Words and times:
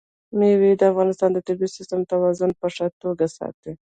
مېوې 0.37 0.71
د 0.79 0.81
افغانستان 0.91 1.29
د 1.33 1.39
طبعي 1.47 1.69
سیسټم 1.77 2.01
توازن 2.11 2.49
په 2.59 2.67
ښه 2.75 2.87
توګه 3.03 3.25
ساتي. 3.37 3.71